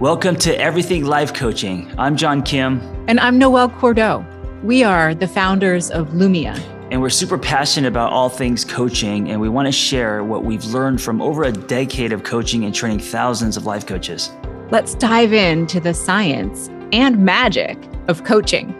[0.00, 1.92] Welcome to Everything Life Coaching.
[1.96, 2.80] I'm John Kim.
[3.06, 4.24] And I'm Noelle Cordeaux.
[4.64, 6.58] We are the founders of Lumia.
[6.90, 10.64] And we're super passionate about all things coaching, and we want to share what we've
[10.64, 14.30] learned from over a decade of coaching and training thousands of life coaches.
[14.70, 17.78] Let's dive into the science and magic
[18.08, 18.74] of coaching.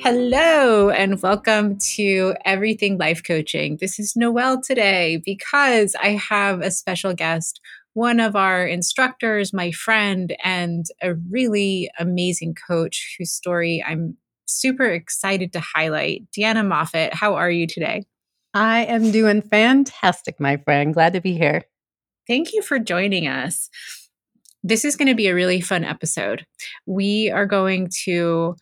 [0.00, 3.76] Hello, and welcome to Everything Life Coaching.
[3.76, 7.60] This is Noelle today because I have a special guest,
[7.94, 14.86] one of our instructors, my friend, and a really amazing coach whose story I'm super
[14.86, 16.26] excited to highlight.
[16.36, 18.04] Deanna Moffat, how are you today?
[18.52, 20.92] I am doing fantastic, my friend.
[20.92, 21.64] Glad to be here.
[22.26, 23.70] Thank you for joining us.
[24.62, 26.44] This is going to be a really fun episode.
[26.86, 28.56] We are going to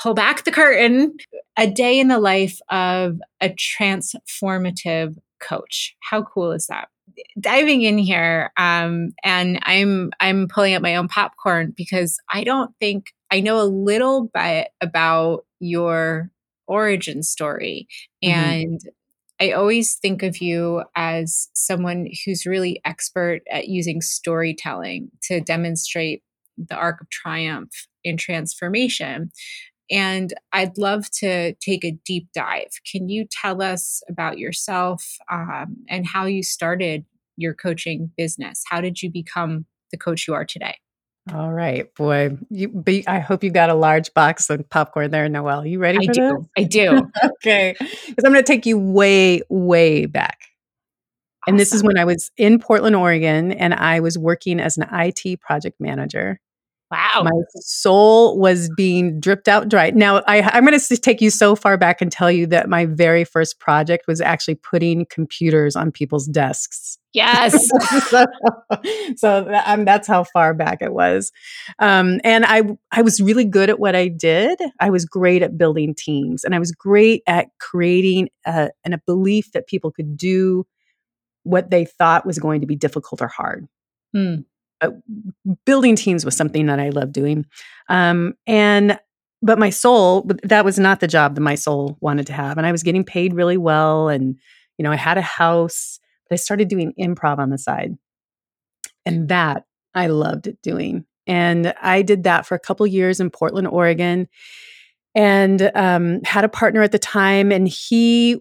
[0.00, 1.16] pull back the curtain
[1.56, 5.96] a day in the life of a transformative coach.
[6.00, 6.88] How cool is that?
[7.40, 12.74] Diving in here, um, and I'm I'm pulling up my own popcorn because I don't
[12.80, 16.30] think I know a little bit about your
[16.66, 17.88] origin story,
[18.24, 18.38] mm-hmm.
[18.38, 18.80] and
[19.40, 26.22] I always think of you as someone who's really expert at using storytelling to demonstrate
[26.56, 27.70] the arc of triumph
[28.02, 29.30] in transformation.
[29.90, 32.70] And I'd love to take a deep dive.
[32.90, 37.04] Can you tell us about yourself um, and how you started
[37.36, 38.62] your coaching business?
[38.66, 40.76] How did you become the coach you are today?
[41.34, 42.38] All right, boy.
[42.48, 45.66] You, I hope you got a large box of popcorn there, Noelle.
[45.66, 46.38] You ready I for do.
[46.38, 46.46] this?
[46.56, 47.10] I do.
[47.24, 50.38] okay, because I'm going to take you way, way back.
[51.42, 51.54] Awesome.
[51.54, 54.86] And this is when I was in Portland, Oregon, and I was working as an
[54.90, 56.40] IT project manager.
[56.90, 57.22] Wow.
[57.22, 59.90] My soul was being dripped out dry.
[59.90, 62.86] Now, I, am going to take you so far back and tell you that my
[62.86, 66.98] very first project was actually putting computers on people's desks.
[67.12, 67.68] Yes.
[68.08, 68.24] so,
[69.16, 71.30] so that, um, that's how far back it was.
[71.78, 74.58] Um, and I, I was really good at what I did.
[74.80, 79.00] I was great at building teams and I was great at creating a, and a
[79.04, 80.64] belief that people could do
[81.42, 83.66] what they thought was going to be difficult or hard.
[84.14, 84.36] Hmm
[84.80, 84.90] uh,
[85.64, 87.46] building teams was something that I loved doing.
[87.88, 88.98] Um, and
[89.42, 92.66] but my soul that was not the job that my soul wanted to have and
[92.66, 94.36] i was getting paid really well and
[94.76, 97.96] you know i had a house but i started doing improv on the side
[99.06, 103.68] and that i loved doing and i did that for a couple years in portland
[103.68, 104.28] oregon
[105.14, 108.38] and um, had a partner at the time and he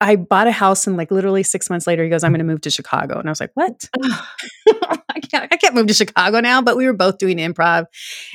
[0.00, 2.44] I bought a house and like literally six months later, he goes, I'm going to
[2.44, 3.18] move to Chicago.
[3.18, 3.88] And I was like, what?
[4.00, 7.86] I, can't, I can't move to Chicago now, but we were both doing improv.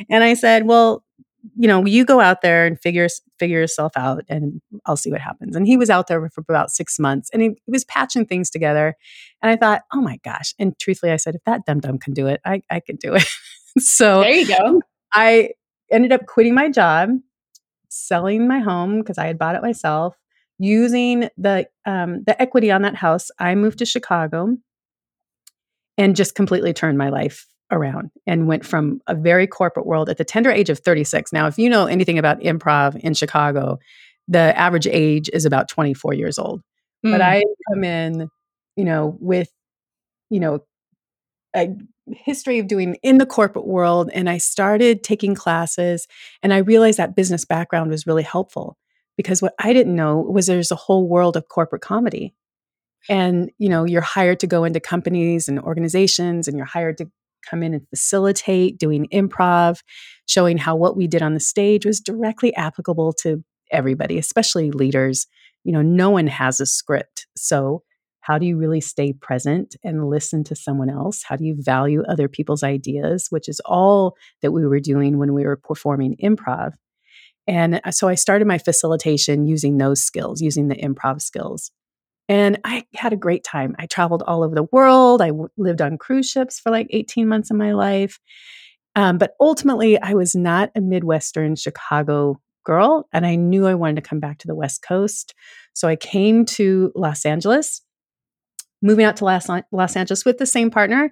[0.09, 1.05] And I said, well,
[1.55, 3.07] you know, you go out there and figure,
[3.39, 5.55] figure yourself out and I'll see what happens.
[5.55, 8.49] And he was out there for about six months and he, he was patching things
[8.49, 8.95] together.
[9.41, 10.53] And I thought, oh my gosh.
[10.59, 13.15] And truthfully, I said, if that dum dum can do it, I, I can do
[13.15, 13.27] it.
[13.79, 14.81] so there you go.
[15.13, 15.51] I
[15.91, 17.09] ended up quitting my job,
[17.89, 20.15] selling my home because I had bought it myself
[20.59, 24.55] using the um, the equity on that house, I moved to Chicago
[25.97, 30.17] and just completely turned my life around and went from a very corporate world at
[30.17, 31.33] the tender age of 36.
[31.33, 33.79] Now, if you know anything about improv in Chicago,
[34.27, 36.61] the average age is about 24 years old.
[37.05, 37.11] Mm.
[37.11, 38.29] But I come in,
[38.75, 39.49] you know, with,
[40.29, 40.63] you know,
[41.55, 41.69] a
[42.07, 46.07] history of doing in the corporate world and I started taking classes
[46.41, 48.77] and I realized that business background was really helpful
[49.17, 52.33] because what I didn't know was there's a whole world of corporate comedy.
[53.09, 57.09] And, you know, you're hired to go into companies and organizations and you're hired to
[57.49, 59.81] come in and facilitate doing improv,
[60.27, 65.27] showing how what we did on the stage was directly applicable to everybody, especially leaders.
[65.63, 67.27] You know, no one has a script.
[67.35, 67.83] So,
[68.21, 71.23] how do you really stay present and listen to someone else?
[71.27, 75.33] How do you value other people's ideas, which is all that we were doing when
[75.33, 76.71] we were performing improv?
[77.47, 81.71] And uh, so I started my facilitation using those skills, using the improv skills.
[82.29, 83.75] And I had a great time.
[83.77, 85.21] I traveled all over the world.
[85.21, 88.19] I w- lived on cruise ships for like 18 months of my life.
[88.95, 93.07] Um, but ultimately, I was not a Midwestern Chicago girl.
[93.11, 95.33] And I knew I wanted to come back to the West Coast.
[95.73, 97.81] So I came to Los Angeles,
[98.81, 101.11] moving out to Los, Los Angeles with the same partner.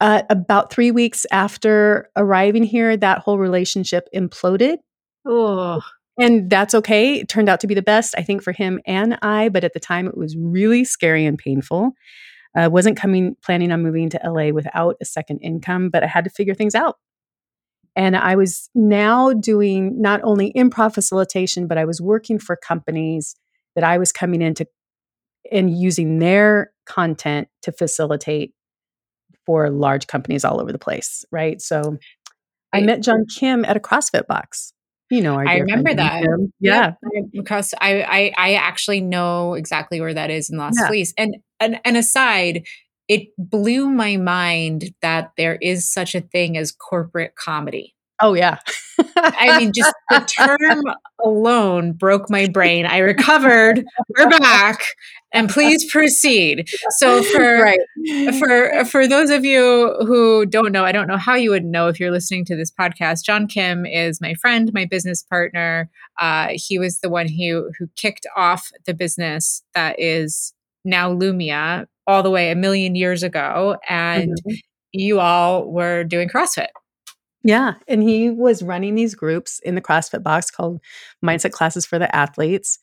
[0.00, 4.76] Uh, about three weeks after arriving here, that whole relationship imploded
[5.26, 5.82] Oh.
[6.18, 7.20] And that's okay.
[7.20, 9.48] It turned out to be the best, I think, for him and I.
[9.48, 11.92] But at the time, it was really scary and painful.
[12.56, 16.06] I uh, wasn't coming, planning on moving to LA without a second income, but I
[16.06, 16.96] had to figure things out.
[17.94, 23.36] And I was now doing not only improv facilitation, but I was working for companies
[23.74, 24.66] that I was coming into
[25.52, 28.54] and using their content to facilitate
[29.44, 31.60] for large companies all over the place, right?
[31.60, 31.98] So
[32.72, 34.72] I met John Kim at a CrossFit box.
[35.10, 36.24] You know, I remember that.
[36.60, 36.94] Yeah,
[37.32, 40.86] because I, I I actually know exactly where that is in Las yeah.
[40.86, 41.14] Feliz.
[41.16, 42.66] And, and and aside,
[43.08, 47.95] it blew my mind that there is such a thing as corporate comedy.
[48.20, 48.58] Oh yeah.
[49.16, 50.82] I mean, just the term
[51.24, 52.86] alone broke my brain.
[52.86, 53.84] I recovered.
[54.16, 54.82] We're back,
[55.32, 56.68] and please proceed.
[56.98, 57.78] So for right.
[58.38, 61.88] for for those of you who don't know, I don't know how you would know
[61.88, 63.24] if you're listening to this podcast.
[63.24, 65.90] John Kim is my friend, my business partner.
[66.18, 70.54] Uh, he was the one who who kicked off the business that is
[70.84, 74.54] now Lumia all the way a million years ago, and mm-hmm.
[74.92, 76.68] you all were doing CrossFit.
[77.42, 77.74] Yeah.
[77.86, 80.80] And he was running these groups in the CrossFit box called
[81.24, 82.78] Mindset Classes for the Athletes.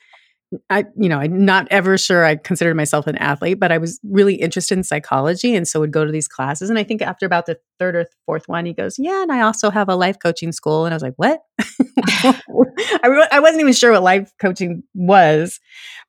[0.69, 3.99] I, you know, I'm not ever sure I considered myself an athlete, but I was
[4.03, 5.55] really interested in psychology.
[5.55, 6.69] And so would go to these classes.
[6.69, 9.41] And I think after about the third or fourth one, he goes, Yeah, and I
[9.41, 10.85] also have a life coaching school.
[10.85, 11.41] And I was like, What?
[11.59, 15.59] I, re- I wasn't even sure what life coaching was.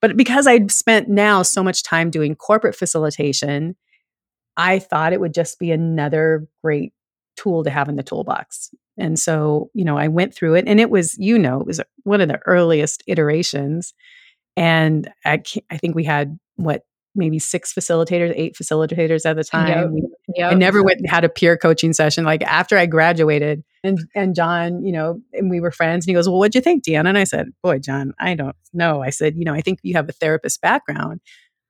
[0.00, 3.76] But because I'd spent now so much time doing corporate facilitation,
[4.56, 6.92] I thought it would just be another great
[7.36, 8.70] tool to have in the toolbox.
[8.96, 11.80] And so, you know, I went through it and it was, you know, it was
[12.04, 13.92] one of the earliest iterations.
[14.56, 16.82] And I, I think we had what,
[17.16, 19.94] maybe six facilitators, eight facilitators at the time.
[19.94, 20.10] Yep.
[20.34, 20.52] Yep.
[20.52, 22.24] I never went and had a peer coaching session.
[22.24, 26.14] Like after I graduated and, and John, you know, and we were friends and he
[26.14, 27.10] goes, well, what'd you think, Deanna?
[27.10, 29.00] And I said, boy, John, I don't know.
[29.00, 31.20] I said, you know, I think you have a therapist background.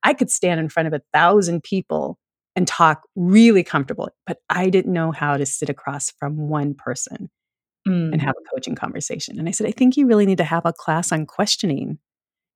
[0.03, 2.19] I could stand in front of a thousand people
[2.57, 4.11] and talk really comfortable.
[4.27, 7.31] But I didn't know how to sit across from one person
[7.87, 8.13] mm.
[8.13, 9.39] and have a coaching conversation.
[9.39, 11.99] And I said, I think you really need to have a class on questioning.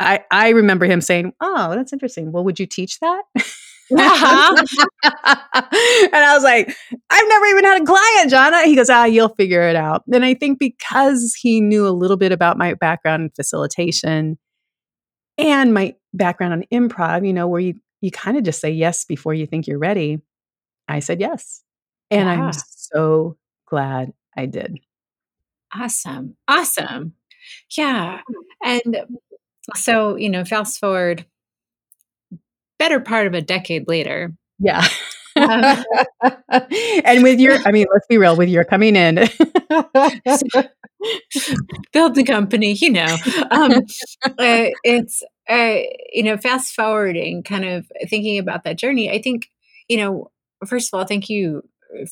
[0.00, 2.31] I, I remember him saying, Oh, that's interesting.
[2.33, 3.23] Well, would you teach that?
[3.91, 4.55] Uh-huh.
[5.03, 6.77] and I was like,
[7.09, 8.65] I've never even had a client, Jonna.
[8.67, 10.03] He goes, Ah, you'll figure it out.
[10.12, 14.39] And I think because he knew a little bit about my background in facilitation
[15.39, 19.05] and my background on improv, you know, where you you kind of just say yes
[19.05, 20.21] before you think you're ready.
[20.87, 21.62] I said yes.
[22.11, 22.47] And yeah.
[22.47, 23.37] I'm so
[23.67, 24.79] glad I did.
[25.75, 26.37] Awesome.
[26.47, 27.15] Awesome.
[27.77, 28.21] Yeah.
[28.65, 29.05] And
[29.75, 31.27] so, you know, fast forward
[32.79, 34.33] better part of a decade later.
[34.59, 34.87] Yeah.
[35.37, 35.85] Um,
[37.05, 39.17] and with your, I mean, let's be real, with your coming in,
[41.93, 43.17] build the company, you know,
[43.51, 43.73] um,
[44.25, 45.79] uh, it's, uh,
[46.12, 49.49] you know, fast forwarding, kind of thinking about that journey, I think,
[49.89, 50.31] you know,
[50.67, 51.62] first of all, thank you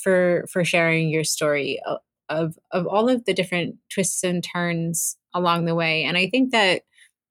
[0.03, 1.81] for for sharing your story
[2.29, 6.05] of of all of the different twists and turns along the way.
[6.05, 6.83] And I think that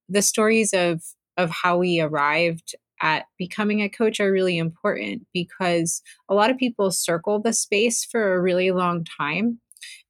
[0.09, 1.01] the stories of
[1.37, 6.57] of how we arrived at becoming a coach are really important because a lot of
[6.57, 9.59] people circle the space for a really long time.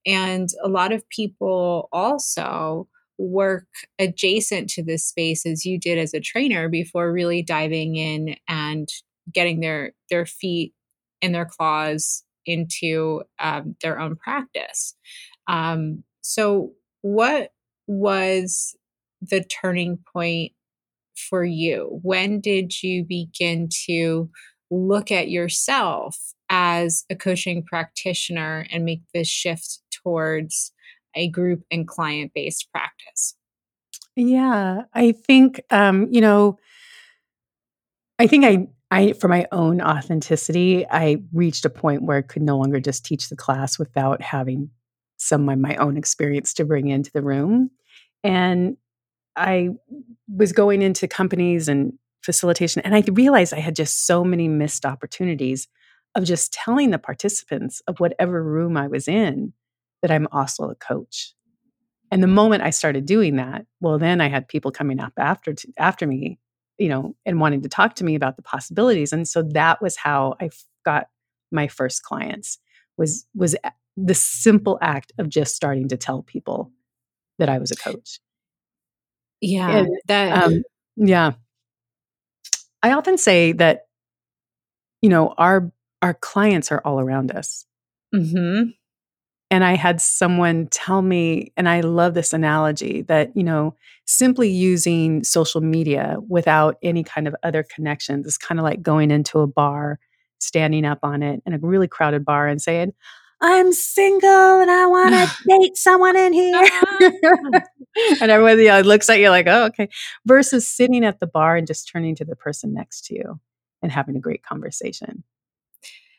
[0.05, 3.67] And a lot of people also work
[3.99, 8.89] adjacent to this space as you did as a trainer before really diving in and
[9.33, 10.73] getting their their feet
[11.21, 14.95] and their claws into um, their own practice.
[15.47, 17.51] Um, so what
[17.87, 18.75] was
[19.21, 20.51] the turning point
[21.29, 21.99] for you?
[22.03, 24.29] When did you begin to
[24.69, 26.17] look at yourself
[26.49, 30.73] as a coaching practitioner and make this shift towards
[31.15, 33.35] a group and client based practice?
[34.15, 36.57] Yeah, I think um, you know,
[38.19, 42.41] I think I I for my own authenticity, I reached a point where I could
[42.41, 44.69] no longer just teach the class without having
[45.17, 47.71] some of my own experience to bring into the room.
[48.23, 48.77] And
[49.35, 49.69] I
[50.33, 51.93] was going into companies and
[52.23, 55.67] facilitation and I realized I had just so many missed opportunities
[56.15, 59.53] of just telling the participants of whatever room I was in
[60.05, 61.33] that I'm also a coach.
[62.11, 65.55] And the moment I started doing that, well, then I had people coming up after
[65.79, 66.37] after me,
[66.77, 69.11] you know, and wanting to talk to me about the possibilities.
[69.11, 70.51] And so that was how I
[70.85, 71.07] got
[71.51, 72.59] my first clients.
[72.97, 73.55] Was was
[73.97, 76.71] the simple act of just starting to tell people
[77.39, 78.19] that I was a coach.
[79.41, 80.61] Yeah, and, that um,
[80.97, 81.31] yeah.
[82.83, 83.87] I often say that
[85.01, 85.71] you know our
[86.03, 87.65] our clients are all around us.
[88.13, 88.69] Mm-hmm.
[89.51, 93.75] And I had someone tell me, and I love this analogy that, you know,
[94.05, 99.11] simply using social media without any kind of other connections is kind of like going
[99.11, 99.99] into a bar,
[100.39, 102.93] standing up on it in a really crowded bar and saying,
[103.41, 106.53] I'm single and I want to date someone in here.
[106.55, 106.99] Ah.
[108.21, 109.89] and everyone you know, looks at you like, oh, okay.
[110.25, 113.39] Versus sitting at the bar and just turning to the person next to you
[113.81, 115.23] and having a great conversation.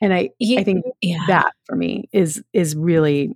[0.00, 1.24] And I I think yeah.
[1.28, 3.34] that for me is is really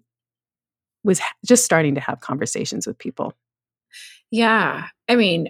[1.02, 3.32] was just starting to have conversations with people.
[4.30, 4.86] Yeah.
[5.08, 5.48] I mean,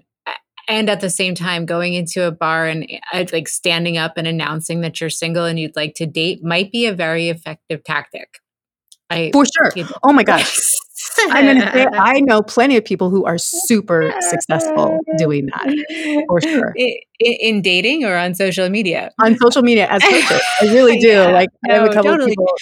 [0.68, 4.26] and at the same time, going into a bar and uh, like standing up and
[4.26, 8.38] announcing that you're single and you'd like to date might be a very effective tactic.
[9.10, 9.84] I, For sure.
[10.04, 10.56] Oh my gosh.
[11.30, 16.40] I'm gonna say I know plenty of people who are super successful doing that for
[16.40, 16.74] sure.
[16.78, 19.10] I- i- in dating or on social media.
[19.20, 20.42] on social media as coaches.
[20.62, 21.08] I really do.
[21.08, 22.30] Yeah, like I have a couple totally.
[22.32, 22.54] of people,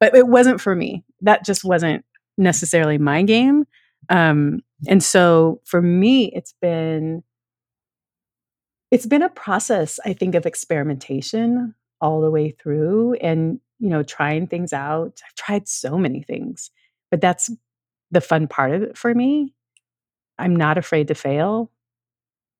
[0.00, 1.04] but it wasn't for me.
[1.22, 2.04] That just wasn't
[2.36, 3.64] necessarily my game.
[4.10, 7.22] Um, and so for me, it's been
[8.90, 14.02] it's been a process, I think, of experimentation all the way through, and you know,
[14.02, 15.20] trying things out.
[15.26, 16.70] I've tried so many things,
[17.14, 17.48] but that's
[18.10, 19.54] the fun part of it for me.
[20.36, 21.70] I'm not afraid to fail.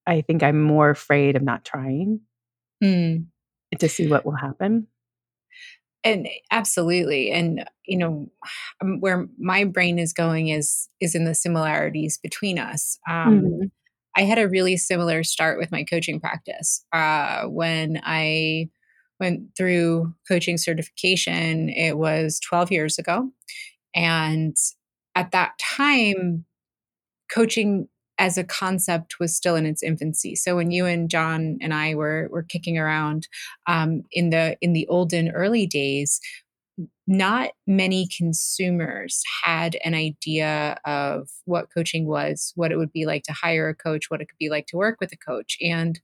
[0.07, 2.21] I think I'm more afraid of not trying
[2.81, 3.27] Mm.
[3.77, 4.87] to see what will happen.
[6.05, 8.31] and absolutely and you know
[8.81, 13.71] um, where my brain is going is is in the similarities between us um Mhm.
[14.17, 18.69] i had a really similar start with my coaching practice uh when i
[19.19, 23.31] went through coaching certification it was 12 years ago
[23.95, 24.57] and
[25.15, 26.45] at that time
[27.33, 30.37] coaching as a concept was still in its infancy.
[30.37, 33.29] So when you and john and i were were kicking around
[33.67, 36.21] um, in the in the olden early days
[37.07, 43.23] not many consumers had an idea of what coaching was what it would be like
[43.25, 45.59] to hire a coach what it could be like to work with a coach.
[45.61, 46.01] And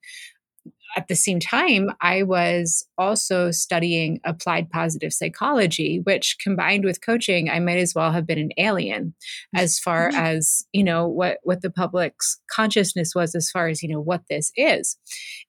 [0.96, 7.48] at the same time, I was also studying applied positive psychology, which combined with coaching,
[7.48, 9.14] I might as well have been an alien
[9.54, 10.18] as far mm-hmm.
[10.18, 14.22] as, you know, what, what the public's consciousness was as far as, you know, what
[14.28, 14.96] this is.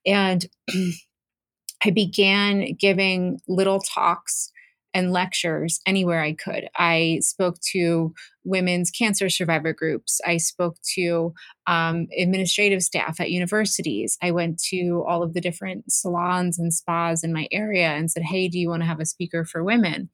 [0.06, 0.46] And
[1.84, 4.52] I began giving little talks
[4.94, 6.68] and lectures anywhere I could.
[6.76, 8.12] I spoke to
[8.44, 10.20] women's cancer survivor groups.
[10.26, 11.32] I spoke to
[11.66, 14.18] um, administrative staff at universities.
[14.22, 18.22] I went to all of the different salons and spas in my area and said,
[18.24, 20.10] Hey, do you want to have a speaker for women?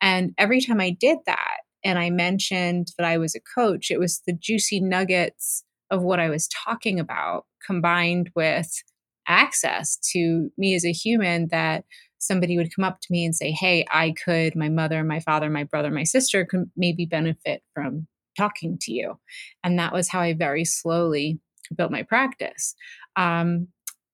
[0.00, 3.98] And every time I did that, and I mentioned that I was a coach, it
[3.98, 8.82] was the juicy nuggets of what I was talking about combined with
[9.26, 11.84] access to me as a human that
[12.20, 15.50] somebody would come up to me and say, Hey, I could, my mother, my father,
[15.50, 19.18] my brother, my sister could maybe benefit from talking to you.
[19.64, 21.40] And that was how I very slowly
[21.74, 22.74] built my practice.
[23.16, 23.68] Um,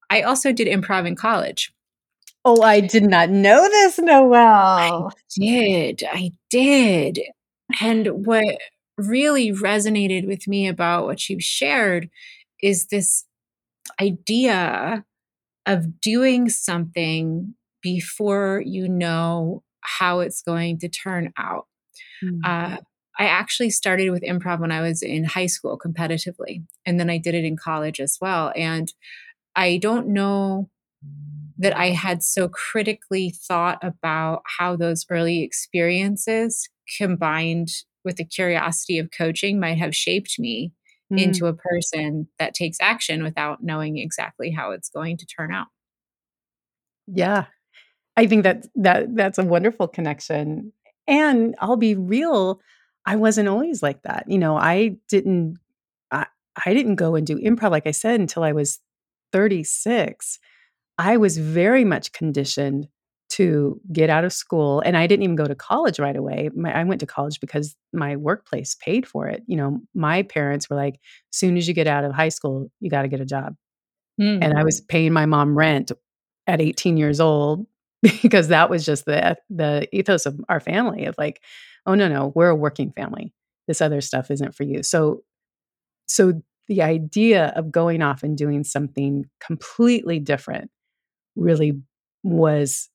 [0.09, 1.73] I also did improv in college.
[2.45, 4.37] Oh, I did not know this, Noelle.
[4.39, 7.21] I did, I did.
[7.81, 8.59] And what
[8.97, 12.09] really resonated with me about what you shared
[12.63, 13.25] is this
[14.01, 15.05] idea
[15.67, 17.56] of doing something
[17.87, 21.67] before you know how it's going to turn out.
[22.25, 22.41] Mm.
[22.45, 22.79] Uh,
[23.19, 27.19] I actually started with improv when I was in high school competitively, and then I
[27.19, 28.53] did it in college as well.
[28.57, 28.93] And
[29.57, 30.71] I don't know
[31.59, 37.69] that I had so critically thought about how those early experiences combined
[38.05, 40.73] with the curiosity of coaching might have shaped me
[41.13, 41.19] Mm.
[41.21, 45.69] into a person that takes action without knowing exactly how it's going to turn out.
[47.07, 47.47] Yeah.
[48.17, 50.73] I think that that that's a wonderful connection.
[51.07, 52.61] And I'll be real,
[53.05, 54.25] I wasn't always like that.
[54.29, 55.59] You know, I didn't
[56.11, 56.27] I,
[56.65, 58.81] I didn't go and do improv like I said until I was
[59.33, 60.39] 36.
[60.99, 62.89] I was very much conditioned
[63.29, 66.49] to get out of school and I didn't even go to college right away.
[66.55, 69.43] My, I went to college because my workplace paid for it.
[69.47, 70.99] You know, my parents were like,
[71.31, 73.57] soon as you get out of high school, you got to get a job.
[74.21, 74.39] Mm.
[74.43, 75.93] And I was paying my mom rent
[76.47, 77.67] at 18 years old
[78.23, 81.43] because that was just the the ethos of our family of like,
[81.87, 83.33] oh no, no, we're a working family.
[83.67, 84.83] This other stuff isn't for you.
[84.83, 85.23] So
[86.07, 90.71] so the idea of going off and doing something completely different
[91.37, 91.81] really
[92.23, 92.89] was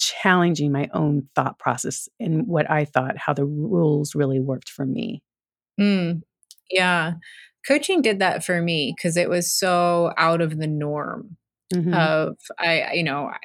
[0.00, 4.86] challenging my own thought process and what I thought how the rules really worked for
[4.86, 5.22] me.
[5.78, 6.22] Mm.
[6.70, 7.14] Yeah.
[7.66, 11.36] Coaching did that for me because it was so out of the norm
[11.72, 11.92] Mhm.
[11.92, 13.38] of I you know, I,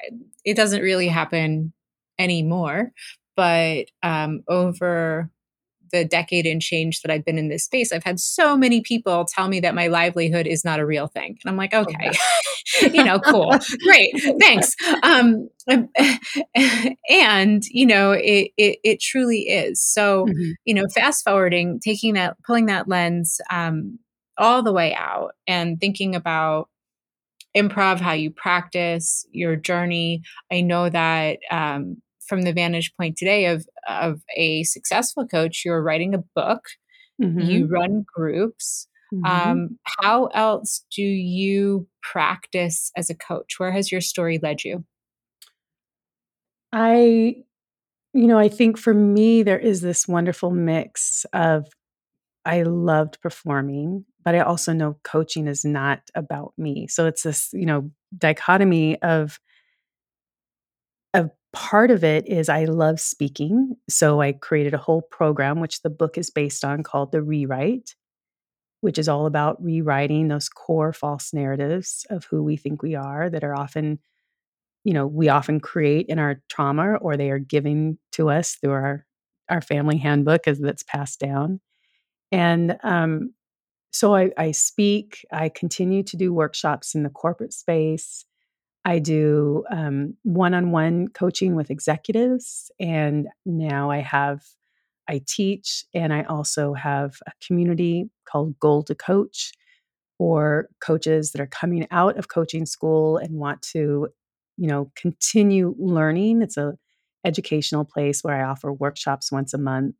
[0.44, 1.72] it doesn't really happen
[2.18, 2.92] anymore,
[3.36, 5.30] but um over
[5.92, 9.24] the decade and change that I've been in this space, I've had so many people
[9.26, 11.38] tell me that my livelihood is not a real thing.
[11.44, 12.12] And I'm like, okay,
[12.92, 14.74] you know, cool, great, thanks.
[15.02, 15.48] Um,
[17.08, 19.80] and you know, it, it it truly is.
[19.80, 20.54] So, Mhm.
[20.64, 23.98] you know, fast forwarding, taking that, pulling that lens um,
[24.38, 26.68] all the way out, and thinking about
[27.56, 30.22] improv, how you practice, your journey.
[30.50, 35.82] I know that um, from the vantage point today of of a successful coach, you're
[35.82, 36.64] writing a book,
[37.22, 37.40] mm-hmm.
[37.40, 38.88] you run groups.
[39.12, 39.24] Mm-hmm.
[39.26, 43.58] Um, how else do you practice as a coach?
[43.58, 44.84] Where has your story led you?
[46.72, 47.36] I,
[48.12, 51.68] you know, I think for me, there is this wonderful mix of
[52.44, 56.86] I loved performing, but I also know coaching is not about me.
[56.88, 59.38] So it's this, you know, dichotomy of
[61.12, 63.76] a part of it is I love speaking.
[63.88, 67.94] So I created a whole program, which the book is based on, called The Rewrite,
[68.80, 73.28] which is all about rewriting those core false narratives of who we think we are
[73.30, 73.98] that are often,
[74.84, 78.72] you know, we often create in our trauma or they are given to us through
[78.72, 79.06] our
[79.50, 81.60] our family handbook as that's passed down.
[82.32, 83.34] And um,
[83.94, 88.24] so I, I speak, I continue to do workshops in the corporate space.
[88.84, 89.62] I do
[90.24, 92.72] one on one coaching with executives.
[92.80, 94.42] And now I have,
[95.08, 99.52] I teach, and I also have a community called Goal to Coach
[100.18, 104.08] for coaches that are coming out of coaching school and want to,
[104.56, 106.42] you know, continue learning.
[106.42, 106.74] It's a
[107.24, 109.94] educational place where I offer workshops once a month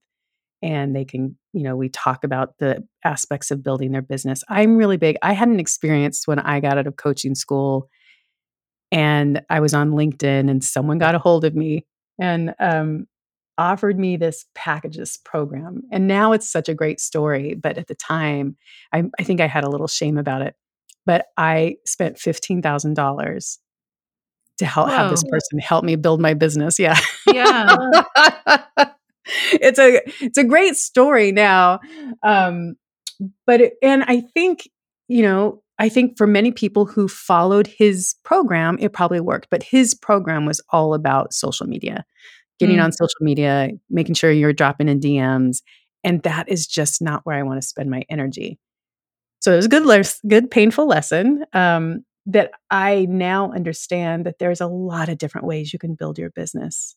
[0.65, 4.43] and they can, you know, we talk about the aspects of building their business.
[4.49, 5.17] I'm really big.
[5.21, 7.91] I had an experience when I got out of coaching school
[8.91, 11.85] and I was on LinkedIn and someone got a hold of me
[12.19, 13.07] and um,
[13.59, 15.83] offered me this packages program.
[15.93, 17.55] And now it's such a great story.
[17.55, 18.57] But at the time,
[18.91, 20.55] I, I think I had a little shame about it.
[21.05, 23.59] But I spent $15,000
[24.57, 24.97] to help Whoa.
[24.97, 26.79] have this person help me build my business.
[26.79, 26.99] Yeah.
[27.31, 27.77] Yeah.
[29.53, 31.81] it's a it's a great story now
[32.23, 32.75] um
[33.47, 34.69] but it, and i think
[35.09, 39.63] you know i think for many people who followed his program it probably worked but
[39.63, 42.05] his program was all about social media
[42.59, 42.85] getting mm.
[42.85, 45.63] on social media making sure you're dropping in dms
[46.03, 48.59] and that is just not where i want to spend my energy
[49.41, 54.39] so it was a good les- good painful lesson um, that i now understand that
[54.39, 56.97] there's a lot of different ways you can build your business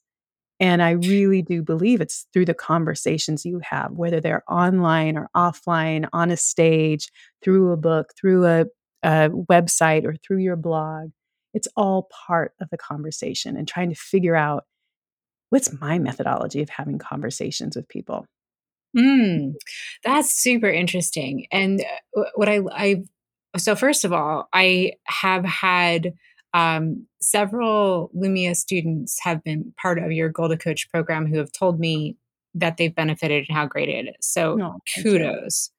[0.59, 5.29] and I really do believe it's through the conversations you have, whether they're online or
[5.35, 7.09] offline, on a stage,
[7.43, 8.65] through a book, through a,
[9.03, 11.09] a website, or through your blog.
[11.53, 14.65] It's all part of the conversation and trying to figure out
[15.49, 18.25] what's my methodology of having conversations with people.
[18.97, 19.53] Mm,
[20.03, 21.45] that's super interesting.
[21.51, 21.83] And
[22.17, 23.03] uh, what I, I,
[23.57, 26.13] so first of all, I have had
[26.57, 31.51] um, several Lumia students have been part of your Goal to Coach program who have
[31.51, 32.17] told me
[32.55, 34.15] that they've benefited and how great it is.
[34.21, 35.69] So oh, kudos.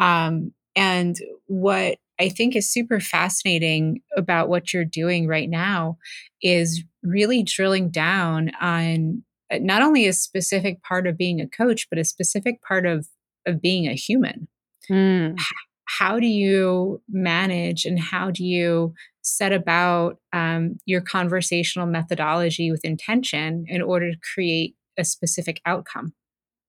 [0.00, 1.16] Um, and
[1.46, 5.98] what I think is super fascinating about what you're doing right now
[6.42, 11.86] is really drilling down on uh, not only a specific part of being a coach,
[11.88, 13.06] but a specific part of
[13.46, 14.48] of being a human.
[14.90, 15.38] Mm.
[15.86, 18.94] How do you manage and how do you
[19.24, 26.12] set about um, your conversational methodology with intention in order to create a specific outcome.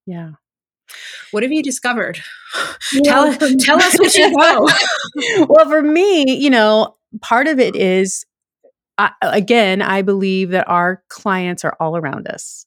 [0.06, 0.32] Yeah.
[1.32, 2.22] What have you discovered?
[3.04, 4.70] tell, tell us what you know.
[5.50, 8.26] well, for me, you know, part of it is,
[8.98, 12.66] I, again, I believe that our clients are all around us.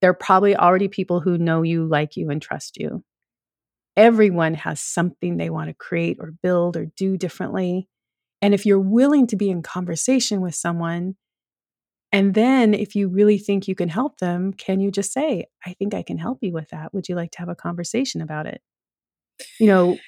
[0.00, 3.04] They're probably already people who know you, like you, and trust you.
[3.96, 7.88] Everyone has something they want to create or build or do differently.
[8.40, 11.16] And if you're willing to be in conversation with someone,
[12.12, 15.72] and then if you really think you can help them, can you just say, I
[15.72, 16.92] think I can help you with that?
[16.92, 18.60] Would you like to have a conversation about it?
[19.58, 19.98] You know,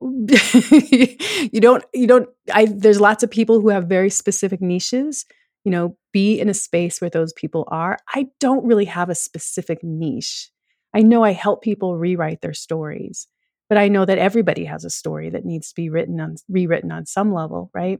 [0.00, 5.24] you don't, you don't, I, there's lots of people who have very specific niches.
[5.64, 7.98] You know, be in a space where those people are.
[8.14, 10.50] I don't really have a specific niche.
[10.94, 13.28] I know I help people rewrite their stories
[13.68, 16.90] but I know that everybody has a story that needs to be written on rewritten
[16.90, 17.98] on some level, right?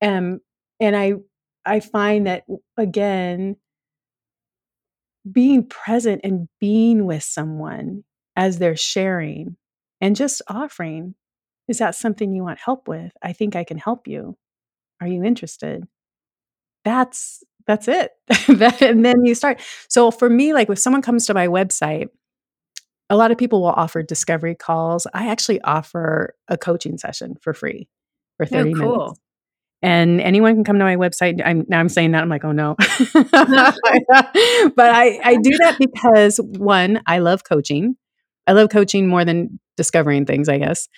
[0.00, 0.40] Um,
[0.80, 1.14] and I
[1.66, 2.44] I find that
[2.76, 3.56] again,
[5.30, 8.04] being present and being with someone
[8.36, 9.56] as they're sharing
[10.00, 11.14] and just offering,
[11.66, 13.12] is that something you want help with?
[13.22, 14.36] I think I can help you.
[15.00, 15.86] Are you interested?
[16.84, 18.12] That's that's it.
[18.58, 19.60] that, and then you start.
[19.88, 22.08] So for me, like if someone comes to my website
[23.10, 25.06] a lot of people will offer discovery calls.
[25.12, 27.88] I actually offer a coaching session for free
[28.36, 28.96] for 30 oh, cool.
[28.98, 29.20] minutes.
[29.82, 31.42] And anyone can come to my website.
[31.44, 32.74] I'm now I'm saying that I'm like, oh no.
[33.12, 37.96] but I, I do that because one, I love coaching.
[38.46, 40.88] I love coaching more than discovering things, I guess.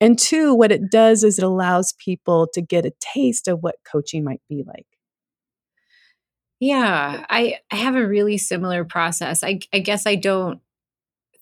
[0.00, 3.76] And two, what it does is it allows people to get a taste of what
[3.90, 4.86] coaching might be like.
[6.60, 9.42] Yeah, I I have a really similar process.
[9.42, 10.60] I I guess I don't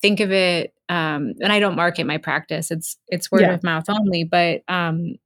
[0.02, 2.70] think of it um and I don't market my practice.
[2.70, 3.52] It's it's word Yeah.
[3.52, 5.16] of mouth only, but um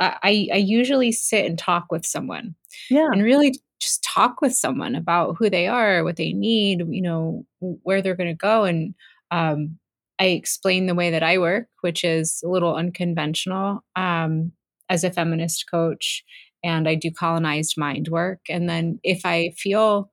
[0.00, 2.56] I I usually sit and talk with someone
[2.90, 3.10] Yeah.
[3.12, 7.46] and really just talk with someone about who they are, what they need, you know,
[7.60, 8.94] where they're going to go and
[9.30, 9.78] um
[10.20, 14.52] I explain the way that I work, which is a little unconventional um
[14.90, 16.24] as a feminist coach
[16.64, 20.10] and I do colonized mind work and then if I feel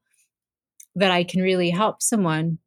[0.96, 2.60] that I can really help someone,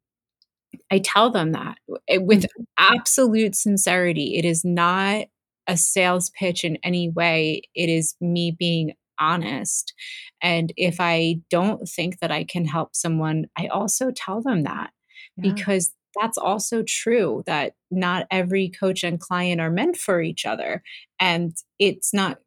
[0.91, 2.65] I tell them that eh, with Mhm.
[2.77, 4.37] absolute sincerity.
[4.37, 5.25] It is not
[5.67, 7.63] a sales pitch in any way.
[7.75, 9.93] It is me being honest.
[10.41, 14.91] And if I don't think that I can help someone, I also tell them that
[15.35, 15.63] Yeah.
[15.63, 20.83] because that's also true that not every coach and client are meant for each other.
[21.19, 22.39] And it's not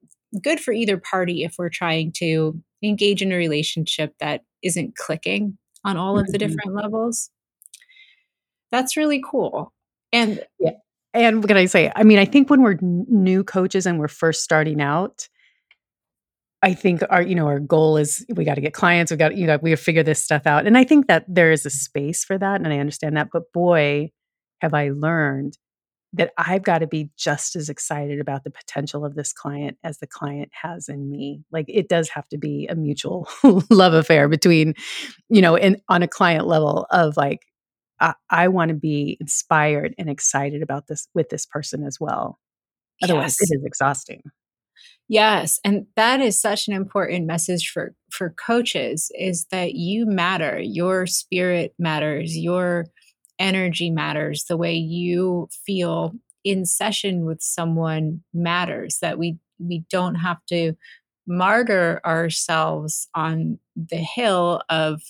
[0.43, 5.57] good for either party if we're trying to engage in a relationship that isn't clicking
[5.85, 6.41] on all of the Mhm.
[6.41, 7.31] different levels.
[8.71, 9.73] That's really cool.
[10.13, 10.73] And Yeah.
[11.13, 11.93] And what can I say?
[11.95, 15.29] I mean, I think when we're n- new coaches and we're first starting out,
[16.63, 19.13] I think our, you know, our goal is we got to get clients.
[19.13, 20.67] We got, you know, we got to figure this stuff out.
[20.67, 22.61] And I think that there is a space for that.
[22.61, 23.29] And I understand that.
[23.33, 24.11] But boy,
[24.61, 25.57] have I learned
[26.15, 29.99] that I've got to be just as excited about the potential of this client as
[29.99, 31.43] the client has in me.
[31.51, 33.29] Like it does have to be a mutual
[33.71, 34.75] love affair between,
[35.29, 37.47] you know, and on a client level of like,
[38.01, 42.39] I, I want to be inspired and excited about this with this person as well.
[43.03, 44.23] Otherwise, yes, it is exhausting.
[45.09, 50.61] yes, and that is such an important message for for coaches is that you matter.
[50.61, 52.37] Your spirit matters.
[52.37, 52.87] Your
[53.39, 54.45] energy matters.
[54.45, 58.99] The way you feel in session with someone matters.
[59.01, 60.75] That we we don't have to
[61.27, 65.01] martyr ourselves on the hill of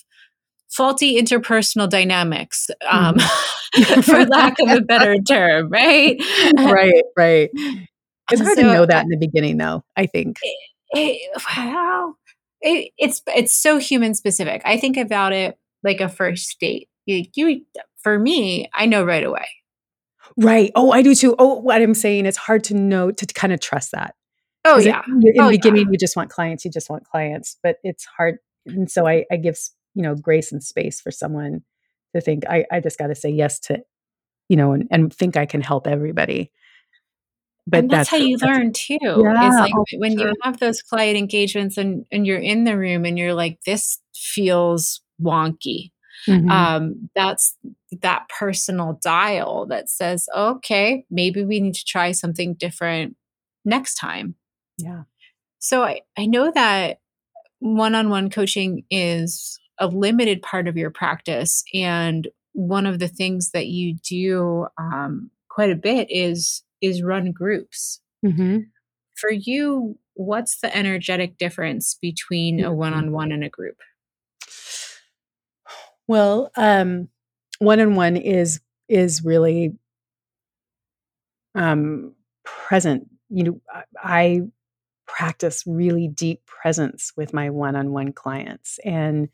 [0.69, 4.03] faulty interpersonal dynamics, um, Mhm.
[4.05, 6.17] for lack of a better term, right?
[6.57, 7.49] right, right.
[8.31, 9.83] It's hard to know that uh, in the beginning, though.
[9.95, 10.37] I think.
[10.41, 10.57] it,
[10.93, 12.15] it, wow,
[12.61, 14.63] it, it's it's so human specific.
[14.65, 16.89] I think about it like a first date.
[17.05, 17.61] You, you,
[18.05, 19.47] for me, I know right away.
[20.37, 20.71] Right.
[20.75, 21.35] Oh, I do too.
[21.39, 24.13] Oh, what I'm saying, it's hard to know to kind of trust that.
[24.63, 27.03] Oh it yeah, in oh the yeah, beginning, you just want clients, you just want
[27.03, 28.37] clients, but it's hard
[28.67, 29.57] and so I I give
[29.95, 31.63] you know, grace and space for someone
[32.13, 33.83] to think, I I just gotta say yes to
[34.49, 36.51] you know, and and think I can help everybody.
[37.65, 38.97] But and that's how you that's learn too.
[39.01, 43.03] Is like oh, when you have those client engagements and and you're in the room
[43.03, 45.89] and you're like, this feels wonky.
[46.27, 46.49] Mhm.
[46.49, 47.57] um, that's
[48.01, 53.15] that personal dial that says, okay, maybe we need to try something different
[53.63, 54.35] next time.
[54.77, 55.03] Yeah.
[55.59, 56.99] So I, I know that
[57.59, 61.63] one on one coaching is a limited part of your practice.
[61.73, 67.31] And one of the things that you do um, quite a bit is is run
[67.31, 68.01] groups.
[68.25, 68.59] Mm-hmm.
[69.15, 73.77] For you, what's the energetic difference between a one on one and a group?
[76.07, 77.09] Well, um,
[77.59, 79.73] one-on-one is is really,
[81.55, 82.13] um,
[82.43, 83.07] present.
[83.29, 83.61] You know,
[84.01, 84.41] I
[85.07, 89.29] practice really deep presence with my one-on-one clients, and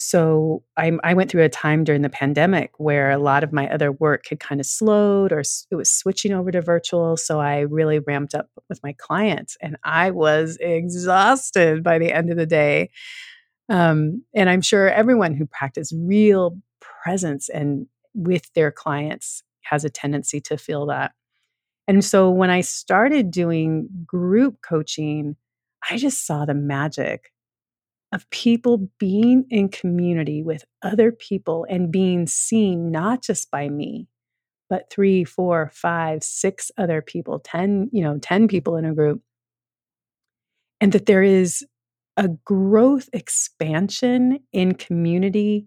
[0.00, 3.68] so i I went through a time during the pandemic where a lot of my
[3.72, 7.16] other work had kind of slowed or it was switching over to virtual.
[7.16, 12.30] So I really ramped up with my clients and I was exhausted by the end
[12.30, 12.90] of the day.
[13.68, 19.90] Um, and I'm sure everyone who practices real presence and with their clients has a
[19.90, 21.12] tendency to feel that.
[21.86, 25.36] And so when I started doing group coaching,
[25.90, 27.32] I just saw the magic
[28.12, 34.06] of people being in community with other people and being seen not just by me,
[34.70, 39.20] but three, four, five, six other people, 10, you know, 10 people in a group.
[40.80, 41.64] And that there is
[42.16, 45.66] a growth expansion in community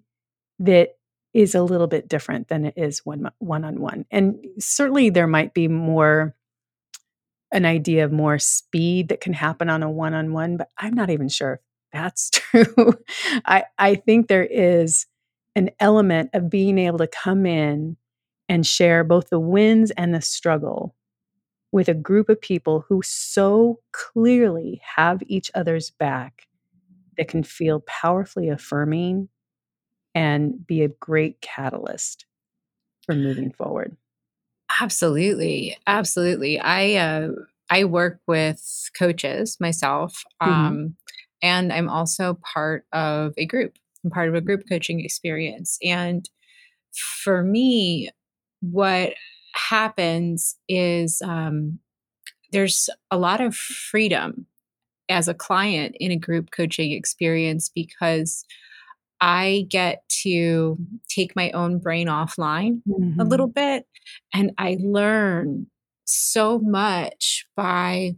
[0.59, 0.97] that
[1.33, 4.05] is a little bit different than it is one one on one.
[4.09, 6.35] And certainly there might be more
[7.51, 11.29] an idea of more speed that can happen on a one-on-one, but I'm not even
[11.29, 11.59] sure if
[11.93, 12.93] that's true.
[13.45, 15.05] I I think there is
[15.55, 17.97] an element of being able to come in
[18.49, 20.95] and share both the wins and the struggle
[21.71, 26.47] with a group of people who so clearly have each other's back
[27.17, 29.29] that can feel powerfully affirming
[30.15, 32.25] and be a great catalyst
[33.05, 33.97] for moving forward.
[34.81, 35.77] Absolutely.
[35.87, 36.59] Absolutely.
[36.59, 37.29] I uh
[37.69, 40.23] I work with coaches myself.
[40.43, 40.79] Mhm.
[40.79, 40.95] Um
[41.41, 43.73] and I'm also part of a group.
[44.03, 45.77] I'm part of a group coaching experience.
[45.83, 46.27] And
[47.23, 48.09] for me,
[48.61, 49.13] what
[49.69, 51.79] happens is um
[52.51, 54.45] there's a lot of freedom
[55.09, 58.45] as a client in a group coaching experience because
[59.19, 60.77] I get to
[61.09, 62.81] take my own brain offline
[63.19, 63.85] a little bit,
[64.33, 65.67] and I learn
[66.05, 68.15] so much by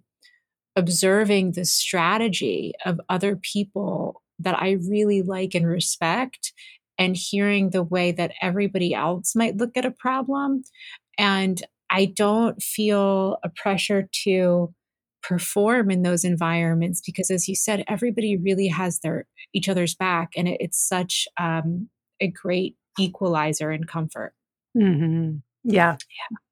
[0.76, 6.54] observing the strategy of other people that I really like and respect,
[6.98, 10.64] and hearing the way that everybody else might look at a problem.
[11.20, 14.74] And I don't feel a pressure to
[15.22, 20.30] perform in those environments because, as you said, everybody really has their each other's back,
[20.38, 21.90] and it, it's such um,
[22.22, 24.34] a great equalizer and comfort.
[24.78, 25.42] Mhm.
[25.64, 25.98] Yeah.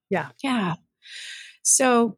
[0.10, 0.30] Yeah.
[0.44, 0.76] Yeah.
[1.64, 2.18] So,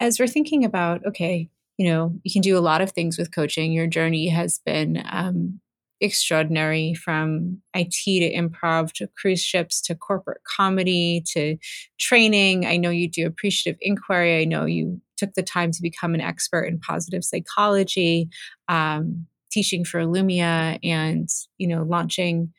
[0.00, 3.34] as we're thinking about, okay, you know, you can do a lot of things with
[3.34, 3.72] coaching.
[3.72, 5.60] Your journey has been um,
[6.00, 11.56] extraordinary from IT to improv to cruise ships to corporate comedy to
[11.98, 12.66] training.
[12.66, 14.40] I know you do appreciative inquiry.
[14.40, 18.28] I know you took the time to become an expert in positive psychology,
[18.68, 22.52] um, teaching for Lumia, and you know, launching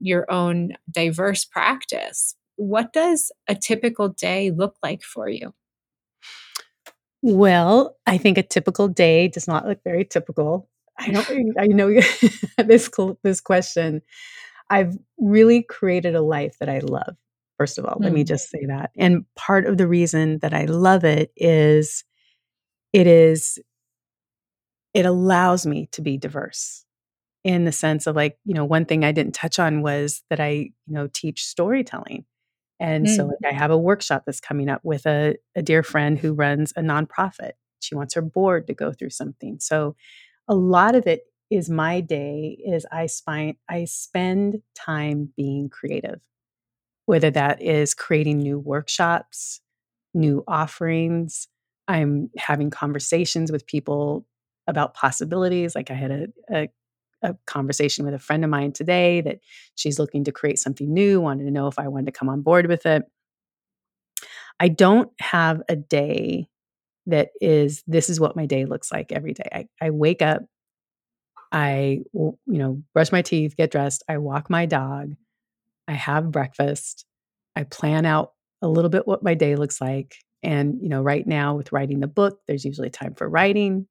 [0.00, 2.36] your own diverse practice.
[2.56, 5.54] What does a typical day look like for you?
[7.22, 10.68] Well, I think a typical day does not look very typical.
[10.98, 11.88] I don't I know
[12.58, 12.90] this
[13.22, 14.02] this question.
[14.70, 17.16] I've really created a life that I love,
[17.58, 20.54] first of all, let me Mm, just say that, and part of the reason that
[20.54, 22.04] I love it is
[22.92, 23.58] it is
[24.94, 26.84] it allows me to be diverse
[27.44, 30.40] in the sense of, like, you know, one thing I didn't touch on was that
[30.40, 32.24] I, you know, teach storytelling.
[32.80, 35.82] And so, mm, like, I have a workshop that's coming up with a a dear
[35.82, 37.52] friend who runs a nonprofit.
[37.80, 39.58] She wants her board to go through something.
[39.60, 39.96] So,
[40.48, 46.20] a lot of it is my day is I spine I spend time being creative,
[47.06, 49.60] whether that is creating new workshops,
[50.14, 51.48] new offerings.
[51.88, 54.26] I'm having conversations with people
[54.66, 55.74] about possibilities.
[55.74, 56.68] Like I had a, a
[57.22, 59.40] a conversation with a friend of mine today that
[59.74, 62.42] she's looking to create something new, wanted to know if I wanted to come on
[62.42, 63.02] board with it.
[64.60, 66.48] I don't have a day
[67.08, 69.48] that is this is what my day looks like every day.
[69.52, 70.42] I, I wake up,
[71.50, 75.14] I you know, brush my teeth, get dressed, I walk my dog,
[75.88, 77.04] I have breakfast,
[77.56, 80.16] I plan out a little bit what my day looks like.
[80.42, 83.88] And, you know, right now with writing the book, there's usually time for writing,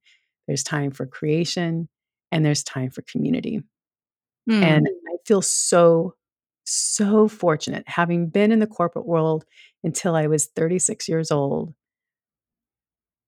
[0.48, 1.90] there's time for creation,
[2.32, 3.62] and there's time for community.
[4.50, 4.90] And mm.
[5.10, 6.16] I feel so,
[6.64, 9.44] so fortunate having been in the corporate world
[9.84, 11.74] until I was 36 years old.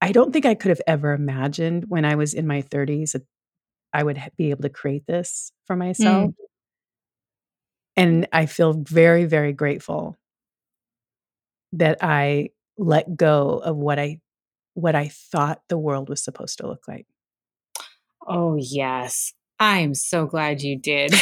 [0.02, 3.24] I don't think I could have ever imagined when I was in my 30s that
[3.94, 6.30] I would ha- be able to create this for myself.
[6.30, 6.34] Mm.
[7.98, 10.18] And I feel very, very grateful
[11.74, 14.22] that I let go of what I
[14.74, 17.06] what I thought the world was supposed to look like.
[18.26, 19.34] Oh, yes.
[19.60, 21.14] I'm so glad you did.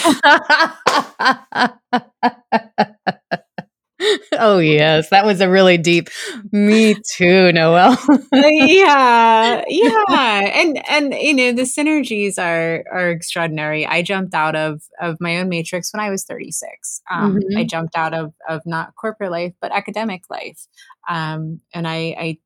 [4.34, 6.10] oh yes, that was a really deep.
[6.52, 7.98] Me too, Noelle.
[8.34, 13.86] yeah, yeah, and and you know the synergies are are extraordinary.
[13.86, 17.02] I jumped out of of my own matrix when I was 36.
[17.12, 20.60] Um, I Mhm, jumped out of of not corporate life but academic life,
[21.10, 22.38] um, and I, I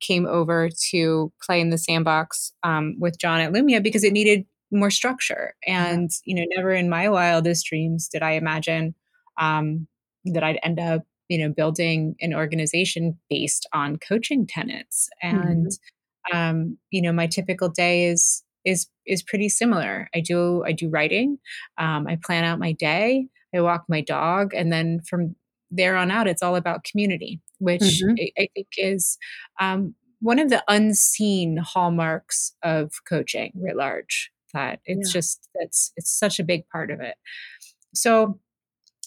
[0.00, 4.44] came over to play in the sandbox um, with John at Lumia because it needed
[4.72, 5.54] more structure.
[5.66, 8.94] And, you know, never in my wildest dreams did I imagine
[9.40, 9.86] um,
[10.26, 15.08] that I'd end up, you know, building an organization based on coaching tenets.
[15.22, 15.78] And, mhm,
[16.32, 20.08] um, you know, my typical day is is is pretty similar.
[20.14, 21.38] I do I do writing.
[21.78, 23.26] Um, I plan out my day.
[23.54, 25.34] I walk my dog, and then from
[25.70, 29.18] there on out, it's all about community, which mhm, I, I think is
[29.60, 34.30] um, one of the unseen hallmarks of coaching writ large.
[34.52, 37.14] That it's yeah, just that's it's such a big part of it.
[37.94, 38.38] So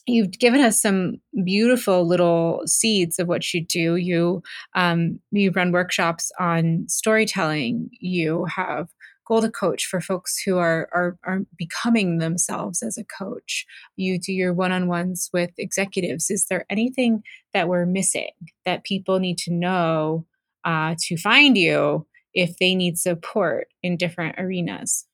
[0.06, 3.96] you've given us some beautiful little seeds of what you do.
[3.96, 4.44] You
[4.76, 7.90] um, you run workshops on storytelling.
[8.00, 8.90] You have
[9.26, 13.66] Goal to Coach for folks who are, are are becoming themselves as a coach.
[13.96, 16.30] You do your one-on-ones with executives.
[16.30, 18.32] Is there anything that we're missing
[18.66, 20.26] that people need to know
[20.66, 25.06] uh, to find you if they need support in different arenas?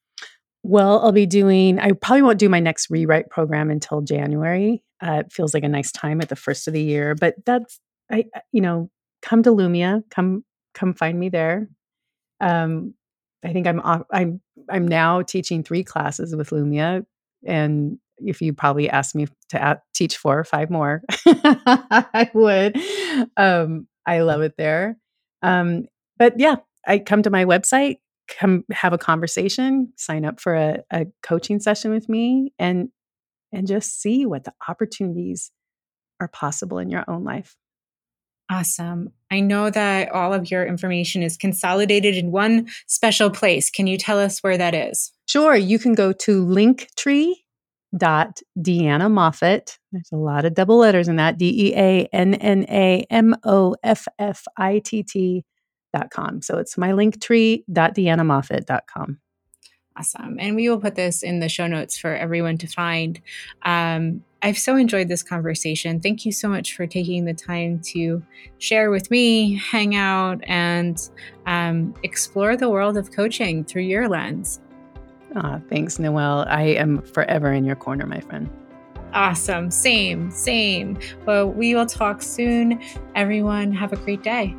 [0.63, 4.83] Well, I'll be doing I probably won't do my next rewrite program until January.
[5.01, 7.79] Uh, it feels like a nice time at the first of the year, but that's
[8.11, 8.89] I, you know,
[9.21, 10.43] come to Lumia, come,
[10.73, 11.69] come find me there.
[12.41, 12.93] Um,
[13.43, 17.05] I think I'm, off, I'm, I'm now teaching three classes with Lumia.
[17.45, 22.77] And if you probably asked me to teach four or five more, I would.
[23.37, 24.97] Um, I love it there.
[25.41, 25.85] Um,
[26.17, 27.99] but yeah, I come to my website,
[28.37, 32.89] come have a conversation, sign up for a, a coaching session with me, and
[33.51, 35.51] and just see what the opportunities
[36.19, 37.55] are possible in your own life.
[38.51, 39.13] Awesome.
[39.29, 43.69] I know that all of your information is consolidated in one special place.
[43.69, 45.11] Can you tell us where that is?
[45.27, 45.55] Sure.
[45.55, 47.33] You can go to linktree
[47.95, 49.77] dot Deanna Moffitt.
[49.91, 51.37] There's a lot of double letters in that.
[51.37, 55.45] D E A N N A M O F F I T T
[55.93, 56.41] dot com.
[56.41, 59.19] So it's my link tree dot Deanna Moffitt dot com.
[59.97, 60.37] Awesome.
[60.39, 63.19] And we will put this in the show notes for everyone to find.
[63.63, 65.99] Um, I've so enjoyed this conversation.
[65.99, 68.23] Thank you so much for taking the time to
[68.59, 70.97] share with me, hang out, and
[71.47, 74.61] um, explore the world of coaching through your lens.
[75.35, 76.45] Oh, thanks, Noelle.
[76.47, 78.49] I am forever in your corner, my friend.
[79.11, 79.69] Awesome.
[79.69, 80.97] Same, same.
[81.25, 82.81] Well, we will talk soon.
[83.15, 84.55] Everyone, have a great day.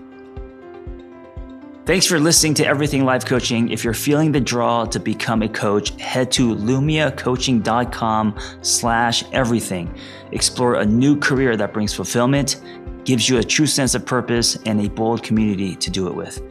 [1.87, 3.71] Thanks for listening to Everything Life Coaching.
[3.71, 9.99] If you're feeling the draw to become a coach, head to lumiacoaching.com slash everything.
[10.31, 12.61] Explore a new career that brings fulfillment,
[13.05, 16.43] gives you a true sense of purpose, and a bold community to do it with.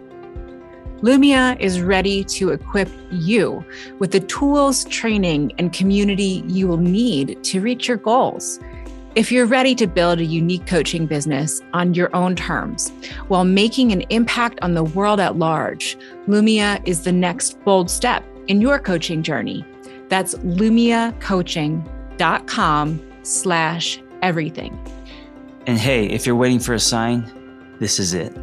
[1.01, 3.63] Lumia is ready to equip you
[3.99, 8.59] with the tools, training, and community you will need to reach your goals.
[9.19, 12.93] If you're ready to build a unique coaching business on your own terms
[13.27, 15.97] while making an impact on the world at large,
[16.29, 19.65] Lumia is the next bold step in your coaching journey.
[20.07, 24.79] That's lumiacoaching.com slash everything.
[25.67, 27.29] And hey, if you're waiting for a sign,
[27.81, 28.33] this is it.